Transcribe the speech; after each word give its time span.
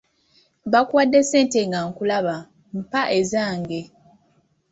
Bakuwadde 0.71 1.19
ssente 1.23 1.59
nga 1.67 1.79
nkulaba 1.87 2.35
mpa 2.77 3.01
ezange. 3.19 3.81